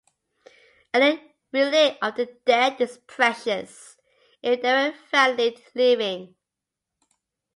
Any 0.95 1.21
relic 1.53 1.99
of 2.01 2.15
the 2.15 2.25
dead 2.43 2.81
is 2.81 2.97
precious, 3.05 3.97
if 4.41 4.59
they 4.63 4.73
were 4.73 4.95
valued 5.11 5.61
living. 5.75 6.33